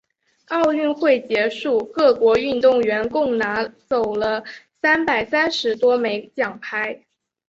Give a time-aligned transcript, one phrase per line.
[0.47, 4.43] 奥运会结束，各国运动员共拿走了
[4.81, 7.05] 三百三十多枚奖牌。